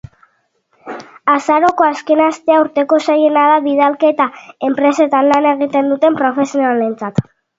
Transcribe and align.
Azaroko 1.33 1.85
azken 1.87 2.23
astea 2.27 2.55
urteko 2.63 2.99
zailena 3.05 3.43
da 3.51 3.59
bidalketa 3.67 4.27
enpresetan 4.71 5.31
lan 5.35 5.49
egiten 5.53 5.95
duten 5.95 6.21
profesionalentzat. 6.25 7.25